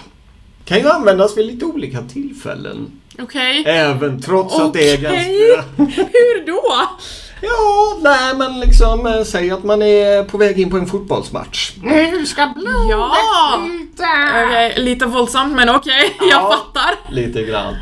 Kan 0.65 0.79
ju 0.79 0.89
användas 0.89 1.39
vid 1.39 1.47
lite 1.47 1.65
olika 1.65 2.03
tillfällen. 2.03 2.91
Okej. 3.19 3.65
Även 3.67 4.21
trots 4.23 4.59
att 4.59 4.73
det 4.73 4.91
är 4.91 4.97
ganska... 4.97 5.65
Hur 6.13 6.47
då? 6.47 6.63
Ja, 7.43 7.97
nej 8.01 8.35
men 8.37 8.61
liksom 8.61 9.07
eh, 9.07 9.23
säg 9.25 9.51
att 9.51 9.65
man 9.65 9.83
är 9.83 10.25
på 10.25 10.39
väg 10.39 10.61
in 10.61 10.71
på 10.71 10.77
en 10.77 10.87
fotbollsmatch. 10.87 11.73
Nu 11.83 12.27
ska 12.27 12.47
blodet 12.57 12.91
Ja! 12.91 13.61
flyta! 13.67 14.05
Okej, 14.47 14.75
lite 14.77 15.07
våldsamt 15.07 15.53
men 15.57 15.69
okej, 15.71 16.17
jag 16.21 16.29
Ja. 16.31 16.53
fattar. 16.73 16.95
Lite 17.15 17.43
grann. 17.43 17.75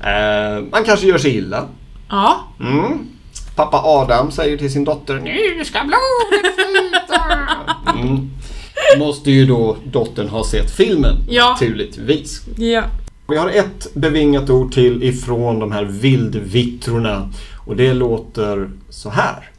Eh, 0.00 0.64
man 0.72 0.84
kanske 0.84 1.06
gör 1.06 1.18
sig 1.18 1.36
illa. 1.36 1.64
Ja. 2.10 2.40
Mm. 2.60 2.98
Pappa 3.56 3.80
Adam 3.84 4.30
säger 4.30 4.56
till 4.56 4.72
sin 4.72 4.84
dotter 4.84 5.14
Nu 5.14 5.64
ska 5.64 5.78
blodet 5.84 6.54
flyta! 6.54 7.48
Mm. 7.94 8.30
Måste 8.98 9.30
ju 9.30 9.46
då 9.46 9.76
dottern 9.84 10.28
ha 10.28 10.44
sett 10.44 10.76
filmen 10.76 11.14
Ja. 11.28 11.50
naturligtvis. 11.50 12.40
Ja. 12.56 12.82
Vi 13.28 13.36
har 13.36 13.48
ett 13.48 13.94
bevingat 13.94 14.50
ord 14.50 14.72
till 14.72 15.02
ifrån 15.02 15.58
de 15.58 15.72
här 15.72 15.84
vildvittrorna 15.84 17.28
och 17.68 17.76
det 17.76 17.94
låter 17.94 18.70
så 18.88 19.10
här. 19.10 19.50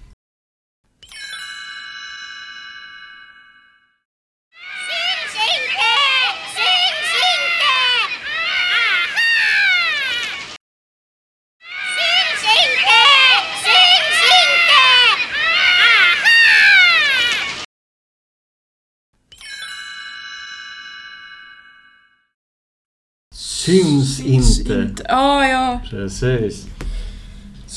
Syns 23.36 24.20
inte! 24.20 24.96
Ja, 25.08 25.48
ja. 25.48 25.82
Precis. 25.90 26.68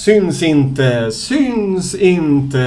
Syns 0.05 0.43
inte, 0.43 1.13
syns 1.13 1.95
inte. 1.95 2.59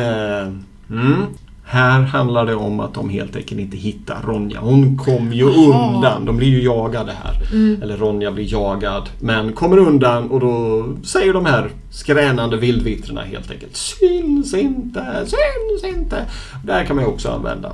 Mm. 0.89 1.23
Här 1.63 2.01
handlar 2.01 2.45
det 2.45 2.55
om 2.55 2.79
att 2.79 2.93
de 2.93 3.09
helt 3.09 3.35
enkelt 3.35 3.61
inte 3.61 3.77
hittar 3.77 4.21
Ronja. 4.21 4.59
Hon 4.59 4.97
kom 4.97 5.33
ju 5.33 5.43
Jaha. 5.43 5.95
undan. 5.95 6.25
De 6.25 6.37
blir 6.37 6.47
ju 6.47 6.63
jagade 6.63 7.11
här. 7.23 7.33
Eller 7.83 7.97
Ronja 7.97 8.31
blir 8.31 8.53
jagad. 8.53 9.09
Men 9.19 9.53
kommer 9.53 9.77
undan 9.77 10.31
och 10.31 10.39
då 10.39 10.85
säger 11.03 11.33
de 11.33 11.45
här 11.45 11.69
skränande 11.91 12.57
vildvittrorna 12.57 13.21
helt 13.21 13.51
enkelt 13.51 13.75
Syns 13.75 14.53
inte, 14.53 15.25
syns 15.25 15.95
inte. 15.95 16.25
Där 16.63 16.85
kan 16.85 16.95
man 16.95 17.05
ju 17.05 17.11
också 17.11 17.29
använda 17.29 17.71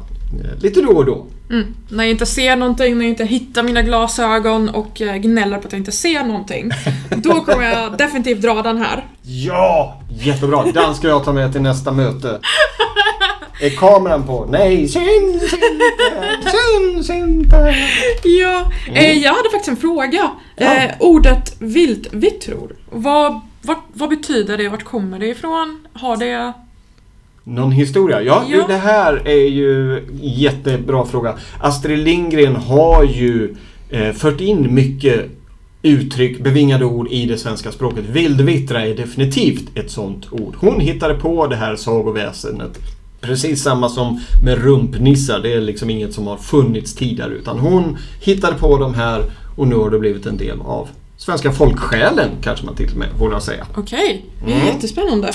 lite 0.59 0.81
då 0.81 0.91
och 0.91 1.05
då. 1.05 1.25
Mm. 1.49 1.75
När 1.89 2.03
jag 2.03 2.11
inte 2.11 2.25
ser 2.25 2.55
någonting, 2.55 2.97
när 2.97 3.05
jag 3.05 3.09
inte 3.09 3.25
hittar 3.25 3.63
mina 3.63 3.81
glasögon 3.81 4.69
och 4.69 5.01
eh, 5.01 5.15
gnäller 5.15 5.57
på 5.57 5.67
att 5.67 5.73
jag 5.73 5.79
inte 5.79 5.91
ser 5.91 6.23
någonting. 6.23 6.71
Då 7.15 7.41
kommer 7.41 7.63
jag 7.63 7.97
definitivt 7.97 8.41
dra 8.41 8.61
den 8.61 8.77
här. 8.77 9.05
Ja! 9.21 10.01
Jättebra. 10.09 10.63
Den 10.73 10.95
ska 10.95 11.07
jag 11.07 11.25
ta 11.25 11.33
med 11.33 11.51
till 11.51 11.61
nästa 11.61 11.91
möte. 11.91 12.39
Är 13.61 13.69
kameran 13.69 14.27
på? 14.27 14.47
Nej, 14.51 14.87
syns 14.87 15.43
inte! 15.43 16.51
Syns 16.51 17.09
inte! 17.09 17.75
Ja, 18.23 18.71
eh, 18.93 19.17
jag 19.17 19.33
hade 19.33 19.49
faktiskt 19.49 19.67
en 19.67 19.77
fråga. 19.77 20.31
Eh, 20.55 20.91
ordet 20.99 21.55
viltvittror. 21.59 22.75
Vad, 22.89 23.41
vad, 23.61 23.77
vad 23.93 24.09
betyder 24.09 24.57
det? 24.57 24.69
Vart 24.69 24.83
kommer 24.83 25.19
det 25.19 25.27
ifrån? 25.27 25.87
Har 25.93 26.17
det... 26.17 26.53
Någon 27.43 27.71
historia? 27.71 28.21
Ja, 28.21 28.43
Ja. 28.49 28.65
det 28.67 28.77
här 28.77 29.21
är 29.27 29.47
ju 29.49 30.03
jättebra 30.21 31.05
fråga. 31.05 31.35
Astrid 31.59 31.99
Lindgren 31.99 32.55
har 32.55 33.03
ju 33.03 33.55
eh, 33.89 34.11
fört 34.13 34.41
in 34.41 34.75
mycket 34.75 35.25
uttryck, 35.81 36.39
bevingade 36.39 36.85
ord 36.85 37.07
i 37.11 37.25
det 37.25 37.37
svenska 37.37 37.71
språket. 37.71 38.05
Vildvittra 38.05 38.85
är 38.85 38.95
definitivt 38.95 39.77
ett 39.77 39.91
sånt 39.91 40.27
ord. 40.31 40.55
Hon 40.59 40.79
hittade 40.79 41.13
på 41.13 41.47
det 41.47 41.55
här 41.55 41.75
sagoväsendet. 41.75 42.79
Precis 43.21 43.63
samma 43.63 43.89
som 43.89 44.19
med 44.43 44.57
rumpnissar. 44.63 45.39
Det 45.39 45.53
är 45.53 45.61
liksom 45.61 45.89
inget 45.89 46.13
som 46.13 46.27
har 46.27 46.37
funnits 46.37 46.95
tidigare 46.95 47.33
utan 47.33 47.59
hon 47.59 47.97
hittade 48.21 48.57
på 48.57 48.77
de 48.77 48.93
här 48.93 49.23
och 49.55 49.67
nu 49.67 49.75
har 49.75 49.89
det 49.89 49.99
blivit 49.99 50.25
en 50.25 50.37
del 50.37 50.61
av 50.61 50.87
svenska 51.17 51.51
folksjälen 51.51 52.29
kanske 52.43 52.65
man 52.65 52.75
till 52.75 52.89
och 52.91 52.97
med 52.97 53.07
vågar 53.19 53.39
säga. 53.39 53.67
Okej, 53.75 54.25
det 54.45 54.51
är 54.51 54.55
Mm. 54.55 54.67
jättespännande. 54.67 55.31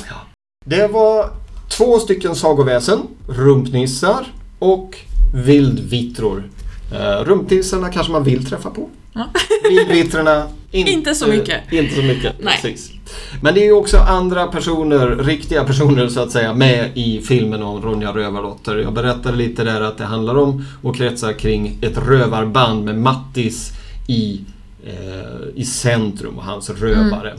Det 0.64 0.88
var 0.92 1.30
två 1.68 1.98
stycken 1.98 2.34
sagoväsen, 2.34 3.00
rumpnissar 3.28 4.26
och 4.58 4.96
vildvittror. 5.34 6.50
Uh, 6.92 7.24
rumpnissarna 7.24 7.92
kanske 7.92 8.12
man 8.12 8.24
vill 8.24 8.46
träffa 8.46 8.70
på. 8.70 8.88
Ja. 9.12 9.28
Vildvittrorna 9.68 10.46
inte, 10.70 10.90
Inte 10.92 11.14
så 11.14 11.26
mycket. 11.26 11.72
Inte 11.72 11.94
så 11.94 12.02
mycket, 12.02 12.32
Nej. 12.40 12.58
precis. 12.62 12.92
Men 13.40 13.54
det 13.54 13.60
är 13.60 13.64
ju 13.64 13.72
också 13.72 13.98
andra 13.98 14.46
personer, 14.46 15.06
riktiga 15.16 15.64
personer 15.64 16.08
så 16.08 16.20
att 16.20 16.30
säga, 16.30 16.54
med 16.54 16.90
i 16.94 17.20
filmen 17.20 17.62
om 17.62 17.82
Ronja 17.82 18.12
Rövardotter. 18.12 18.76
Jag 18.76 18.92
berättade 18.92 19.36
lite 19.36 19.64
där 19.64 19.80
att 19.80 19.98
det 19.98 20.04
handlar 20.04 20.38
om 20.38 20.64
och 20.82 20.96
kretsar 20.96 21.32
kring 21.32 21.78
ett 21.82 21.98
rövarband 21.98 22.84
med 22.84 22.98
Mattis 22.98 23.72
i, 24.06 24.40
eh, 24.86 25.48
i 25.54 25.64
centrum 25.64 26.38
och 26.38 26.44
hans 26.44 26.70
rövare. 26.70 27.34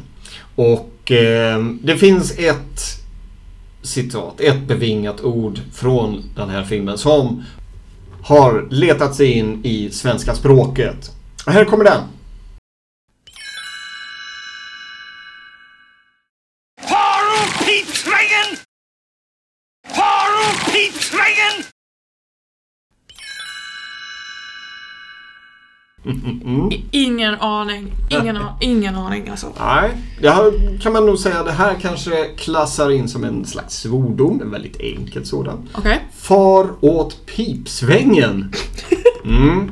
Och 0.55 1.12
eh, 1.12 1.63
det 1.81 1.98
finns 1.98 2.38
ett 2.38 2.97
citat, 3.81 4.39
ett 4.41 4.67
bevingat 4.67 5.22
ord 5.22 5.60
från 5.74 6.24
den 6.36 6.50
här 6.50 6.63
filmen 6.63 6.98
som 6.98 7.43
har 8.22 8.67
letat 8.69 9.15
sig 9.15 9.31
in 9.31 9.65
i 9.65 9.89
svenska 9.89 10.36
språket. 10.36 11.12
Och 11.46 11.51
här 11.51 11.65
kommer 11.65 11.84
den. 11.84 12.01
I- 26.72 26.84
Ingen 26.92 27.36
aning. 27.36 27.92
Ingen, 28.10 28.38
ingen 28.62 28.96
aning 28.96 29.30
alltså. 29.30 29.48
Nej, 29.60 29.90
det 30.22 30.30
här 30.30 30.78
kan 30.82 30.94
man 30.94 31.06
nog 31.06 31.20
säga 31.20 31.44
det 31.44 31.52
här 31.52 31.76
kanske 31.82 32.26
klassar 32.38 32.92
in 32.92 33.08
som 33.08 33.24
en 33.24 33.46
slags 33.46 33.76
svordom, 33.76 34.42
en 34.42 34.52
väldigt 34.52 34.80
enkel 34.80 35.26
sådan. 35.26 35.58
Okej. 35.74 36.00
Far 36.18 36.68
åt 36.82 37.26
pipsvängen. 37.26 38.52
Mm. 39.26 39.70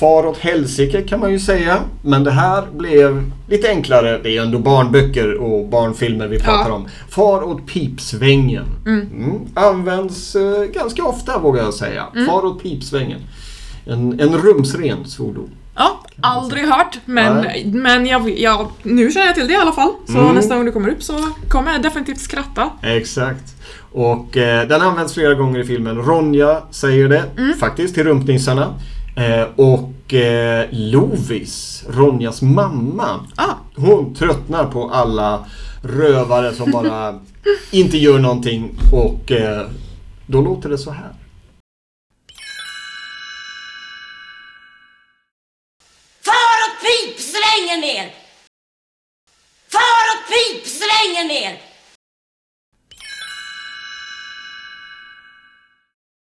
Far 0.00 0.26
åt 0.26 0.38
helsike 0.38 1.02
kan 1.02 1.20
man 1.20 1.30
ju 1.32 1.38
säga. 1.40 1.78
Men 2.02 2.24
det 2.24 2.30
här 2.30 2.64
blev 2.72 3.30
lite 3.48 3.68
enklare. 3.68 4.18
Det 4.22 4.36
är 4.36 4.42
ändå 4.42 4.58
barnböcker 4.58 5.34
och 5.34 5.68
barnfilmer 5.68 6.28
vi 6.28 6.38
pratar 6.38 6.68
Ja. 6.70 6.74
om. 6.74 6.88
Far 7.08 7.42
åt 7.42 7.66
pipsvängen. 7.66 8.64
Mm. 8.86 9.40
Används 9.54 10.36
eh, 10.36 10.64
ganska 10.64 11.04
ofta 11.04 11.38
vågar 11.38 11.62
jag 11.62 11.74
säga. 11.74 12.06
Far 12.28 12.44
åt 12.44 12.62
pipsvängen. 12.62 13.20
En, 13.86 14.20
en 14.20 14.38
rumsren 14.38 15.04
svordom. 15.04 15.48
Ja, 15.76 16.00
aldrig 16.20 16.64
hört. 16.64 16.98
Men, 17.04 17.36
Nej. 17.36 17.64
men 17.72 18.06
jag, 18.06 18.38
jag, 18.38 18.68
nu 18.82 19.10
känner 19.10 19.26
jag 19.26 19.34
till 19.34 19.46
det 19.46 19.52
i 19.52 19.56
alla 19.56 19.72
fall. 19.72 19.92
Så 20.06 20.18
Mm. 20.18 20.34
nästa 20.34 20.56
gång 20.56 20.64
det 20.64 20.70
kommer 20.72 20.88
upp 20.88 21.02
så 21.02 21.18
kommer 21.48 21.72
jag 21.72 21.82
definitivt 21.82 22.20
skratta. 22.20 22.70
Exakt. 22.82 23.54
Och 23.92 24.36
eh, 24.36 24.68
den 24.68 24.80
används 24.82 25.14
flera 25.14 25.34
gånger 25.34 25.60
i 25.60 25.64
filmen. 25.64 25.96
Ronja 25.96 26.62
säger 26.70 27.08
det 27.08 27.24
faktiskt 27.60 27.94
till 27.94 28.04
rumpnissarna. 28.04 28.74
Eh, 29.16 29.46
och 29.56 30.14
eh, 30.14 30.66
Lovis, 30.70 31.84
Ronjas 31.90 32.42
mamma, 32.42 33.20
Ah, 33.36 33.54
hon 33.76 34.14
tröttnar 34.14 34.64
på 34.64 34.90
alla 34.90 35.44
rövare 35.82 36.54
som 36.54 36.70
bara 36.70 37.18
inte 37.70 37.98
gör 37.98 38.18
någonting. 38.18 38.78
Och 38.92 39.32
eh, 39.32 39.66
då 40.26 40.40
låter 40.40 40.68
det 40.68 40.78
så 40.78 40.90
här. 40.90 41.12
Pipsvängen 50.30 51.30
er! 51.30 51.58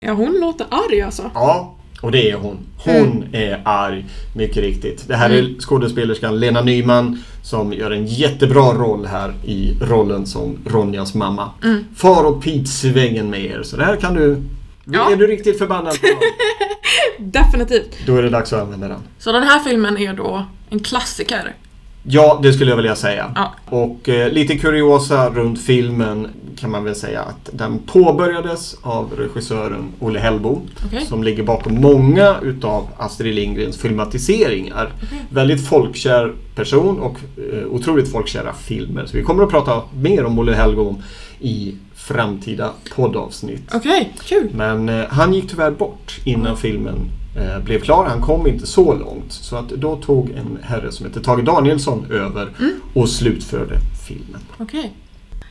Ja, 0.06 0.12
hon 0.12 0.40
låter 0.40 0.66
arg 0.70 1.00
alltså. 1.02 1.30
Ja, 1.34 1.76
och 2.02 2.12
det 2.12 2.30
är 2.30 2.36
hon. 2.36 2.58
Hon 2.78 3.34
är 3.34 3.62
arg, 3.64 4.04
mycket 4.36 4.56
riktigt. 4.56 5.08
Det 5.08 5.16
här 5.16 5.30
är 5.30 5.60
skådespelerskan 5.60 6.40
Lena 6.40 6.62
Nyman 6.62 7.22
som 7.42 7.72
gör 7.72 7.90
en 7.90 8.06
jättebra 8.06 8.72
roll 8.74 9.06
här 9.06 9.34
i 9.44 9.76
rollen 9.80 10.26
som 10.26 10.58
Ronjas 10.66 11.14
mamma. 11.14 11.50
Far 11.96 12.24
åt 12.26 12.42
pipsvängen 12.44 13.30
med 13.30 13.44
er, 13.44 13.62
så 13.62 13.76
det 13.76 13.84
här 13.84 13.96
kan 13.96 14.14
du... 14.14 14.42
Ja. 14.84 15.12
Är 15.12 15.16
du 15.16 15.26
riktigt 15.26 15.58
förbannad 15.58 16.00
på 16.00 16.06
Definitivt. 17.18 17.96
då 18.06 18.16
är 18.16 18.22
det 18.22 18.30
dags 18.30 18.52
att 18.52 18.60
använda 18.62 18.88
den. 18.88 19.00
Så 19.18 19.32
den 19.32 19.42
här 19.42 19.58
filmen 19.60 19.98
är 19.98 20.14
då 20.14 20.46
en 20.70 20.80
klassiker. 20.80 21.54
Ja, 22.02 22.40
det 22.42 22.52
skulle 22.52 22.70
jag 22.70 22.76
vilja 22.76 22.96
säga. 22.96 23.32
Ja. 23.34 23.54
Och 23.66 24.08
eh, 24.08 24.32
lite 24.32 24.58
kuriosa 24.58 25.30
runt 25.30 25.60
filmen 25.60 26.28
kan 26.56 26.70
man 26.70 26.84
väl 26.84 26.94
säga 26.94 27.22
att 27.22 27.50
den 27.52 27.78
påbörjades 27.78 28.76
av 28.82 29.12
regissören 29.18 29.92
Olle 29.98 30.18
Hellbo 30.18 30.60
Okej. 30.86 31.06
som 31.06 31.22
ligger 31.22 31.42
bakom 31.42 31.80
många 31.80 32.36
utav 32.42 32.88
Astrid 32.98 33.34
Lindgrens 33.34 33.78
filmatiseringar. 33.78 34.92
Väldigt 35.28 35.68
folkkär 35.68 36.32
person 36.54 36.98
och 37.00 37.18
eh, 37.52 37.66
otroligt 37.66 38.12
folkkära 38.12 38.52
filmer. 38.52 39.06
Så 39.06 39.16
vi 39.16 39.22
kommer 39.22 39.44
att 39.44 39.50
prata 39.50 39.82
mer 40.00 40.24
om 40.24 40.38
Olle 40.38 40.52
Hellbo 40.52 41.02
i 41.40 41.74
framtida 41.94 42.70
poddavsnitt. 42.94 43.74
Okej, 43.74 44.12
kul. 44.24 44.50
Men 44.54 44.88
eh, 44.88 45.04
han 45.08 45.34
gick 45.34 45.50
tyvärr 45.50 45.70
bort 45.70 46.20
innan 46.24 46.56
filmen 46.56 46.94
eh, 46.94 47.21
blev 47.64 47.80
klar. 47.80 48.04
Han 48.04 48.20
kom 48.20 48.46
inte 48.46 48.66
så 48.66 48.94
långt. 48.94 49.32
Så 49.32 49.56
att 49.56 49.68
då 49.68 49.96
tog 49.96 50.30
en 50.30 50.58
herre 50.62 50.92
som 50.92 51.06
heter 51.06 51.20
Tage 51.20 51.44
Danielsson 51.44 52.06
över 52.10 52.50
och 52.94 53.08
slutförde 53.08 53.78
filmen. 54.08 54.40
Okej. 54.58 54.92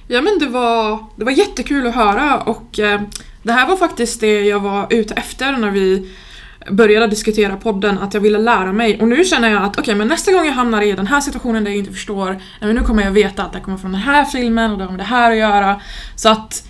Ja 0.08 0.22
men 0.22 0.40
det 0.40 0.48
var, 0.48 1.06
det 1.16 1.26
var 1.26 1.32
jättekul 1.32 1.88
att 1.88 1.96
höra 1.96 2.42
och 2.42 2.80
eh, 2.80 3.02
det 3.44 3.52
här 3.52 3.68
var 3.68 3.78
faktiskt 3.78 4.22
det 4.22 4.42
jag 4.42 4.60
var 4.60 4.88
ute 4.90 5.14
efter 5.14 5.58
när 5.58 5.72
vi 5.72 6.12
började 6.70 7.08
diskutera 7.08 7.56
podden, 7.56 7.98
att 7.98 8.14
jag 8.14 8.22
ville 8.22 8.38
lära 8.38 8.74
mig. 8.74 9.02
Och 9.02 9.08
nu 9.08 9.26
känner 9.26 9.50
jag 9.50 9.64
att 9.64 9.80
okej, 9.80 9.96
men 9.96 10.08
nästa 10.08 10.32
gång 10.32 10.46
jag 10.46 10.54
hamnar 10.54 10.82
i 10.82 10.92
den 10.92 11.08
här 11.08 11.22
situationen 11.22 11.64
där 11.64 11.72
jag 11.72 11.78
inte 11.78 11.92
förstår, 11.92 12.42
nej, 12.62 12.74
nu 12.74 12.82
kommer 12.82 13.04
jag 13.04 13.12
veta 13.12 13.44
att 13.44 13.54
det 13.54 13.60
kommer 13.60 13.78
från 13.78 13.92
den 13.92 14.02
här 14.02 14.26
filmen 14.26 14.72
och 14.72 14.78
det 14.78 14.84
har 14.84 14.92
med 14.92 15.00
det 15.00 15.04
här 15.04 15.32
att 15.32 15.38
göra. 15.38 15.82
Så 16.16 16.30
att 16.30 16.68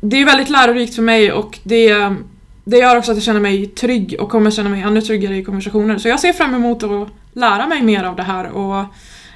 det 0.00 0.20
är 0.20 0.24
väldigt 0.24 0.50
lärorikt 0.50 0.94
för 0.94 1.02
mig 1.02 1.32
och 1.32 1.58
det, 1.62 2.16
det 2.64 2.78
gör 2.78 2.96
också 2.96 3.10
att 3.10 3.16
jag 3.16 3.24
känner 3.24 3.40
mig 3.40 3.66
trygg 3.66 4.16
och 4.20 4.28
kommer 4.28 4.50
känna 4.50 4.70
mig 4.70 4.82
ännu 4.82 5.00
tryggare 5.00 5.36
i 5.36 5.44
konversationer. 5.44 5.98
Så 5.98 6.08
jag 6.08 6.20
ser 6.20 6.32
fram 6.32 6.54
emot 6.54 6.82
att 6.82 7.08
lära 7.32 7.66
mig 7.66 7.82
mer 7.82 8.04
av 8.04 8.16
det 8.16 8.22
här 8.22 8.50
och 8.50 8.84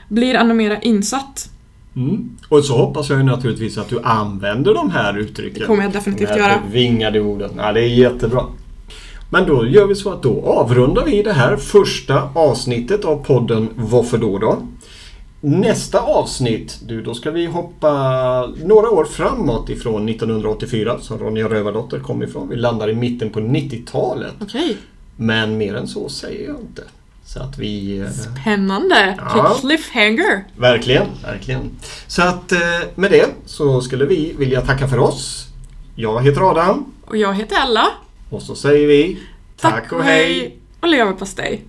blir 0.08 0.34
ännu 0.34 0.54
mer 0.54 0.78
insatt. 0.82 1.50
Mm. 1.96 2.36
Och 2.48 2.64
så 2.64 2.76
hoppas 2.76 3.10
jag 3.10 3.18
ju 3.18 3.24
naturligtvis 3.24 3.78
att 3.78 3.88
du 3.88 4.00
använder 4.02 4.74
de 4.74 4.90
här 4.90 5.18
uttrycken. 5.18 5.60
Det 5.60 5.66
kommer 5.66 5.82
jag 5.82 5.92
definitivt 5.92 6.28
de 6.28 6.40
här 6.40 6.50
göra. 6.50 6.60
Vingade 6.70 7.20
orden. 7.20 7.50
Ja, 7.56 7.72
det 7.72 7.80
är 7.80 7.88
jättebra. 7.88 8.42
Men 9.30 9.46
då 9.46 9.66
gör 9.66 9.86
vi 9.86 9.94
så 9.94 10.12
att 10.12 10.22
då 10.22 10.42
avrundar 10.44 11.04
vi 11.04 11.22
det 11.22 11.32
här 11.32 11.56
första 11.56 12.28
avsnittet 12.34 13.04
av 13.04 13.24
podden 13.24 13.68
Varför 13.76 14.18
då 14.18 14.38
då? 14.38 14.58
Nästa 15.40 16.00
avsnitt, 16.00 16.78
du, 16.82 17.02
då 17.02 17.14
ska 17.14 17.30
vi 17.30 17.46
hoppa 17.46 17.92
några 18.64 18.90
år 18.90 19.04
framåt 19.04 19.68
ifrån 19.70 20.08
1984 20.08 20.98
som 21.00 21.18
Ronja 21.18 21.48
Rövardotter 21.48 21.98
kom 22.00 22.22
ifrån. 22.22 22.48
Vi 22.48 22.56
landar 22.56 22.88
i 22.90 22.94
mitten 22.94 23.30
på 23.30 23.40
90-talet. 23.40 24.32
Okej. 24.40 24.76
Men 25.16 25.58
mer 25.58 25.74
än 25.76 25.88
så 25.88 26.08
säger 26.08 26.46
jag 26.48 26.60
inte. 26.60 26.82
Så 27.24 27.42
att 27.42 27.58
vi... 27.58 27.98
eh, 27.98 28.10
Spännande! 28.10 29.14
Ja. 29.18 29.56
Cliffhanger! 29.60 30.44
Verkligen, 30.56 31.06
verkligen. 31.24 31.70
Så 32.06 32.22
att 32.22 32.52
eh, 32.52 32.58
med 32.94 33.10
det 33.10 33.26
så 33.46 33.80
skulle 33.80 34.04
vi 34.06 34.34
vilja 34.38 34.60
tacka 34.60 34.88
för 34.88 34.98
oss. 34.98 35.46
Jag 35.96 36.22
heter 36.24 36.50
Adam 36.50 36.92
Och 37.04 37.16
jag 37.16 37.34
heter 37.34 37.56
Ella. 37.66 37.86
och 38.30 38.42
så 38.42 38.54
säger 38.54 38.86
vi 38.86 39.18
tack 39.60 39.92
och 39.92 40.02
hej. 40.02 40.56
Och 40.80 40.88
leverpastej. 40.88 41.62